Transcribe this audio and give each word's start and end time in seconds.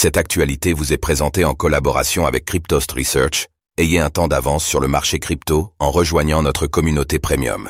Cette 0.00 0.16
actualité 0.16 0.74
vous 0.74 0.92
est 0.92 0.96
présentée 0.96 1.44
en 1.44 1.54
collaboration 1.54 2.24
avec 2.24 2.44
Cryptost 2.44 2.92
Research. 2.92 3.48
Ayez 3.78 3.98
un 3.98 4.10
temps 4.10 4.28
d'avance 4.28 4.64
sur 4.64 4.78
le 4.78 4.86
marché 4.86 5.18
crypto 5.18 5.74
en 5.80 5.90
rejoignant 5.90 6.40
notre 6.40 6.68
communauté 6.68 7.18
premium. 7.18 7.68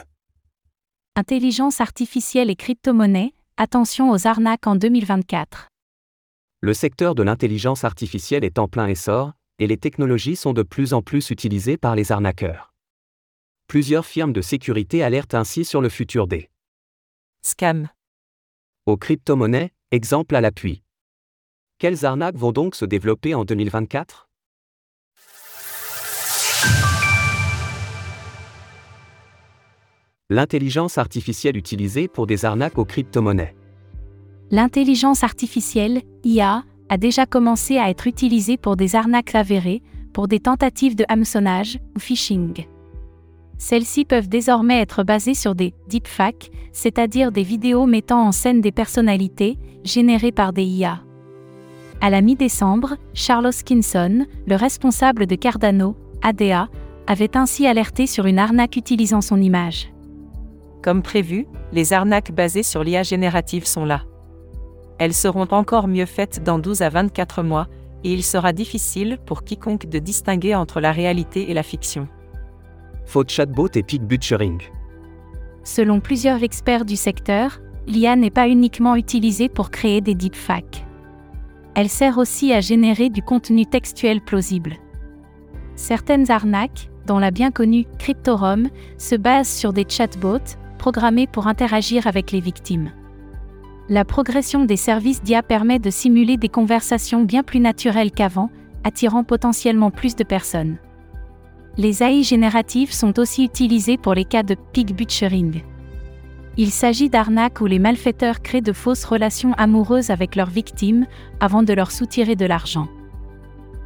Intelligence 1.16 1.80
artificielle 1.80 2.50
et 2.50 2.54
crypto-monnaie, 2.54 3.32
attention 3.56 4.10
aux 4.10 4.26
arnaques 4.26 4.66
en 4.66 4.76
2024. 4.76 5.68
Le 6.60 6.74
secteur 6.74 7.14
de 7.14 7.22
l'intelligence 7.22 7.84
artificielle 7.84 8.44
est 8.44 8.58
en 8.58 8.68
plein 8.68 8.88
essor, 8.88 9.32
et 9.58 9.66
les 9.66 9.78
technologies 9.78 10.36
sont 10.36 10.52
de 10.52 10.62
plus 10.62 10.92
en 10.92 11.00
plus 11.00 11.30
utilisées 11.30 11.78
par 11.78 11.96
les 11.96 12.12
arnaqueurs. 12.12 12.74
Plusieurs 13.68 14.04
firmes 14.04 14.34
de 14.34 14.42
sécurité 14.42 15.02
alertent 15.02 15.32
ainsi 15.32 15.64
sur 15.64 15.80
le 15.80 15.88
futur 15.88 16.26
des 16.26 16.50
Scam. 17.40 17.88
aux 18.84 18.98
crypto-monnaies, 18.98 19.72
exemple 19.92 20.36
à 20.36 20.42
l'appui. 20.42 20.82
Quelles 21.80 22.04
arnaques 22.04 22.34
vont 22.34 22.50
donc 22.50 22.74
se 22.74 22.84
développer 22.84 23.36
en 23.36 23.44
2024 23.44 24.28
L'intelligence 30.28 30.98
artificielle 30.98 31.56
utilisée 31.56 32.08
pour 32.08 32.26
des 32.26 32.44
arnaques 32.44 32.78
aux 32.78 32.84
crypto-monnaies. 32.84 33.54
L'intelligence 34.50 35.22
artificielle, 35.22 36.02
IA, 36.24 36.64
a 36.88 36.96
déjà 36.96 37.26
commencé 37.26 37.78
à 37.78 37.90
être 37.90 38.08
utilisée 38.08 38.56
pour 38.56 38.74
des 38.74 38.96
arnaques 38.96 39.36
avérées, 39.36 39.80
pour 40.12 40.26
des 40.26 40.40
tentatives 40.40 40.96
de 40.96 41.04
hameçonnage 41.08 41.78
ou 41.94 42.00
phishing. 42.00 42.66
Celles-ci 43.56 44.04
peuvent 44.04 44.28
désormais 44.28 44.80
être 44.80 45.04
basées 45.04 45.34
sur 45.34 45.54
des 45.54 45.74
deepfakes, 45.88 46.50
c'est-à-dire 46.72 47.30
des 47.30 47.44
vidéos 47.44 47.86
mettant 47.86 48.26
en 48.26 48.32
scène 48.32 48.60
des 48.60 48.72
personnalités, 48.72 49.58
générées 49.84 50.32
par 50.32 50.52
des 50.52 50.64
IA. 50.64 51.04
À 52.00 52.10
la 52.10 52.20
mi-décembre, 52.20 52.96
Charles 53.12 53.46
Hoskinson, 53.46 54.26
le 54.46 54.54
responsable 54.54 55.26
de 55.26 55.34
Cardano, 55.34 55.96
ADA, 56.22 56.68
avait 57.08 57.36
ainsi 57.36 57.66
alerté 57.66 58.06
sur 58.06 58.26
une 58.26 58.38
arnaque 58.38 58.76
utilisant 58.76 59.20
son 59.20 59.40
image. 59.40 59.92
Comme 60.80 61.02
prévu, 61.02 61.46
les 61.72 61.92
arnaques 61.92 62.30
basées 62.30 62.62
sur 62.62 62.84
l'IA 62.84 63.02
générative 63.02 63.66
sont 63.66 63.84
là. 63.84 64.02
Elles 64.98 65.14
seront 65.14 65.48
encore 65.50 65.88
mieux 65.88 66.06
faites 66.06 66.44
dans 66.44 66.60
12 66.60 66.82
à 66.82 66.88
24 66.88 67.42
mois, 67.42 67.66
et 68.04 68.12
il 68.12 68.22
sera 68.22 68.52
difficile 68.52 69.18
pour 69.26 69.42
quiconque 69.42 69.86
de 69.86 69.98
distinguer 69.98 70.54
entre 70.54 70.80
la 70.80 70.92
réalité 70.92 71.50
et 71.50 71.54
la 71.54 71.64
fiction. 71.64 72.06
Faux 73.06 73.24
chatbot 73.26 73.70
et 73.74 73.82
peak 73.82 74.02
butchering. 74.02 74.62
Selon 75.64 75.98
plusieurs 75.98 76.44
experts 76.44 76.84
du 76.84 76.94
secteur, 76.94 77.60
l'IA 77.88 78.14
n'est 78.14 78.30
pas 78.30 78.48
uniquement 78.48 78.94
utilisée 78.94 79.48
pour 79.48 79.70
créer 79.70 80.00
des 80.00 80.14
deepfakes. 80.14 80.84
Elle 81.80 81.88
sert 81.88 82.18
aussi 82.18 82.52
à 82.52 82.60
générer 82.60 83.08
du 83.08 83.22
contenu 83.22 83.64
textuel 83.64 84.20
plausible. 84.20 84.78
Certaines 85.76 86.28
arnaques, 86.28 86.90
dont 87.06 87.20
la 87.20 87.30
bien 87.30 87.52
connue 87.52 87.86
CryptoRom, 88.00 88.66
se 88.96 89.14
basent 89.14 89.48
sur 89.48 89.72
des 89.72 89.86
chatbots, 89.88 90.56
programmés 90.78 91.28
pour 91.28 91.46
interagir 91.46 92.08
avec 92.08 92.32
les 92.32 92.40
victimes. 92.40 92.90
La 93.88 94.04
progression 94.04 94.64
des 94.64 94.76
services 94.76 95.22
d'IA 95.22 95.44
permet 95.44 95.78
de 95.78 95.88
simuler 95.88 96.36
des 96.36 96.48
conversations 96.48 97.22
bien 97.22 97.44
plus 97.44 97.60
naturelles 97.60 98.10
qu'avant, 98.10 98.50
attirant 98.82 99.22
potentiellement 99.22 99.92
plus 99.92 100.16
de 100.16 100.24
personnes. 100.24 100.78
Les 101.76 102.02
AI 102.02 102.24
génératives 102.24 102.92
sont 102.92 103.20
aussi 103.20 103.44
utilisées 103.44 103.98
pour 103.98 104.14
les 104.14 104.24
cas 104.24 104.42
de 104.42 104.56
pig 104.72 104.96
butchering. 104.96 105.62
Il 106.60 106.72
s'agit 106.72 107.08
d'arnaques 107.08 107.60
où 107.60 107.66
les 107.66 107.78
malfaiteurs 107.78 108.42
créent 108.42 108.60
de 108.60 108.72
fausses 108.72 109.04
relations 109.04 109.52
amoureuses 109.52 110.10
avec 110.10 110.34
leurs 110.34 110.50
victimes 110.50 111.06
avant 111.38 111.62
de 111.62 111.72
leur 111.72 111.92
soutirer 111.92 112.34
de 112.34 112.46
l'argent. 112.46 112.88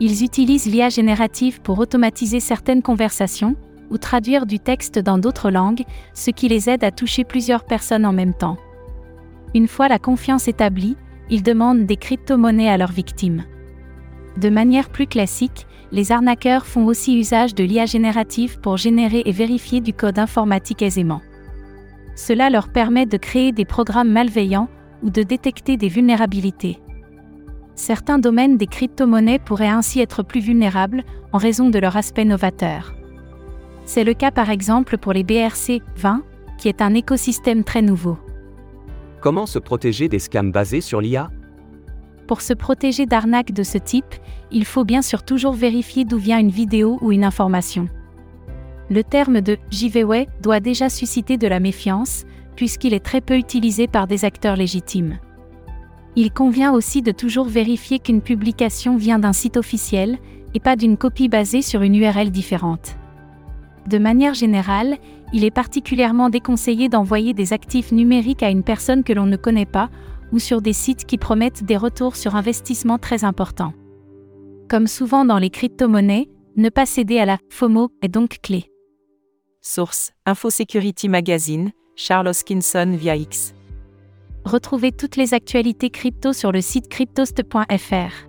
Ils 0.00 0.24
utilisent 0.24 0.64
l'IA 0.64 0.88
générative 0.88 1.60
pour 1.60 1.78
automatiser 1.78 2.40
certaines 2.40 2.80
conversations 2.80 3.56
ou 3.90 3.98
traduire 3.98 4.46
du 4.46 4.58
texte 4.58 4.98
dans 4.98 5.18
d'autres 5.18 5.50
langues, 5.50 5.84
ce 6.14 6.30
qui 6.30 6.48
les 6.48 6.70
aide 6.70 6.82
à 6.82 6.90
toucher 6.90 7.24
plusieurs 7.24 7.64
personnes 7.64 8.06
en 8.06 8.14
même 8.14 8.32
temps. 8.32 8.56
Une 9.54 9.68
fois 9.68 9.88
la 9.88 9.98
confiance 9.98 10.48
établie, 10.48 10.96
ils 11.28 11.42
demandent 11.42 11.84
des 11.84 11.98
crypto-monnaies 11.98 12.70
à 12.70 12.78
leurs 12.78 12.90
victimes. 12.90 13.44
De 14.38 14.48
manière 14.48 14.88
plus 14.88 15.06
classique, 15.06 15.66
les 15.92 16.10
arnaqueurs 16.10 16.64
font 16.64 16.86
aussi 16.86 17.18
usage 17.18 17.54
de 17.54 17.64
l'IA 17.64 17.84
générative 17.84 18.60
pour 18.60 18.78
générer 18.78 19.22
et 19.26 19.32
vérifier 19.32 19.82
du 19.82 19.92
code 19.92 20.18
informatique 20.18 20.80
aisément. 20.80 21.20
Cela 22.14 22.50
leur 22.50 22.68
permet 22.68 23.06
de 23.06 23.16
créer 23.16 23.52
des 23.52 23.64
programmes 23.64 24.10
malveillants 24.10 24.68
ou 25.02 25.10
de 25.10 25.22
détecter 25.22 25.76
des 25.76 25.88
vulnérabilités. 25.88 26.78
Certains 27.74 28.18
domaines 28.18 28.58
des 28.58 28.66
crypto-monnaies 28.66 29.38
pourraient 29.38 29.68
ainsi 29.68 30.00
être 30.00 30.22
plus 30.22 30.40
vulnérables 30.40 31.04
en 31.32 31.38
raison 31.38 31.70
de 31.70 31.78
leur 31.78 31.96
aspect 31.96 32.24
novateur. 32.24 32.94
C'est 33.84 34.04
le 34.04 34.14
cas 34.14 34.30
par 34.30 34.50
exemple 34.50 34.98
pour 34.98 35.12
les 35.12 35.24
BRC20, 35.24 36.20
qui 36.58 36.68
est 36.68 36.82
un 36.82 36.94
écosystème 36.94 37.64
très 37.64 37.82
nouveau. 37.82 38.18
Comment 39.20 39.46
se 39.46 39.58
protéger 39.58 40.08
des 40.08 40.18
scams 40.18 40.52
basés 40.52 40.80
sur 40.80 41.00
l'IA 41.00 41.30
Pour 42.26 42.40
se 42.42 42.52
protéger 42.52 43.06
d'arnaques 43.06 43.52
de 43.52 43.62
ce 43.62 43.78
type, 43.78 44.14
il 44.50 44.64
faut 44.64 44.84
bien 44.84 45.02
sûr 45.02 45.22
toujours 45.22 45.54
vérifier 45.54 46.04
d'où 46.04 46.18
vient 46.18 46.38
une 46.38 46.50
vidéo 46.50 46.98
ou 47.00 47.10
une 47.10 47.24
information. 47.24 47.88
Le 48.92 49.02
terme 49.02 49.40
de 49.40 49.56
giveaway 49.70 50.28
doit 50.42 50.60
déjà 50.60 50.90
susciter 50.90 51.38
de 51.38 51.48
la 51.48 51.60
méfiance, 51.60 52.24
puisqu'il 52.56 52.92
est 52.92 53.02
très 53.02 53.22
peu 53.22 53.38
utilisé 53.38 53.86
par 53.86 54.06
des 54.06 54.26
acteurs 54.26 54.54
légitimes. 54.54 55.18
Il 56.14 56.30
convient 56.30 56.74
aussi 56.74 57.00
de 57.00 57.10
toujours 57.10 57.46
vérifier 57.46 58.00
qu'une 58.00 58.20
publication 58.20 58.98
vient 58.98 59.18
d'un 59.18 59.32
site 59.32 59.56
officiel, 59.56 60.18
et 60.52 60.60
pas 60.60 60.76
d'une 60.76 60.98
copie 60.98 61.30
basée 61.30 61.62
sur 61.62 61.80
une 61.80 61.94
URL 61.94 62.30
différente. 62.30 62.98
De 63.88 63.96
manière 63.96 64.34
générale, 64.34 64.98
il 65.32 65.42
est 65.46 65.50
particulièrement 65.50 66.28
déconseillé 66.28 66.90
d'envoyer 66.90 67.32
des 67.32 67.54
actifs 67.54 67.92
numériques 67.92 68.42
à 68.42 68.50
une 68.50 68.62
personne 68.62 69.04
que 69.04 69.14
l'on 69.14 69.24
ne 69.24 69.38
connaît 69.38 69.64
pas, 69.64 69.88
ou 70.32 70.38
sur 70.38 70.60
des 70.60 70.74
sites 70.74 71.06
qui 71.06 71.16
promettent 71.16 71.64
des 71.64 71.78
retours 71.78 72.14
sur 72.14 72.36
investissement 72.36 72.98
très 72.98 73.24
importants. 73.24 73.72
Comme 74.68 74.86
souvent 74.86 75.24
dans 75.24 75.38
les 75.38 75.48
crypto-monnaies, 75.48 76.28
ne 76.56 76.68
pas 76.68 76.84
céder 76.84 77.18
à 77.20 77.24
la 77.24 77.38
FOMO 77.48 77.88
est 78.02 78.08
donc 78.08 78.36
clé. 78.42 78.71
Source 79.64 80.10
Infosecurity 80.26 81.08
Magazine, 81.08 81.70
Charles 81.94 82.26
Hoskinson 82.26 82.96
via 82.96 83.14
X. 83.14 83.54
Retrouvez 84.44 84.90
toutes 84.90 85.14
les 85.14 85.34
actualités 85.34 85.88
crypto 85.88 86.32
sur 86.32 86.50
le 86.50 86.60
site 86.60 86.88
cryptost.fr. 86.88 88.26